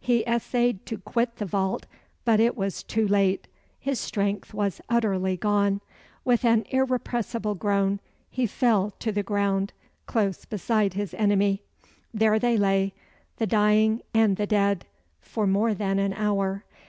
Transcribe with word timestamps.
He 0.00 0.24
essayed 0.26 0.84
to 0.86 0.98
quit 0.98 1.36
the 1.36 1.44
vault 1.46 1.86
but 2.24 2.40
it 2.40 2.56
was 2.56 2.82
too 2.82 3.06
late. 3.06 3.46
His 3.78 4.00
strength 4.00 4.52
was 4.52 4.80
utterly 4.88 5.36
gone. 5.36 5.80
With 6.24 6.44
an 6.44 6.64
irrepressible 6.70 7.54
groan, 7.54 8.00
he 8.28 8.48
fell 8.48 8.90
to 8.98 9.12
the 9.12 9.22
ground, 9.22 9.72
close 10.06 10.44
beside 10.46 10.94
his 10.94 11.14
enemy. 11.14 11.62
There 12.12 12.40
they 12.40 12.56
lay, 12.56 12.92
the 13.36 13.46
dying 13.46 14.02
and 14.12 14.36
the 14.36 14.48
dead, 14.48 14.84
for 15.20 15.46
more 15.46 15.74
than 15.74 16.00
an 16.00 16.12
hour. 16.12 16.64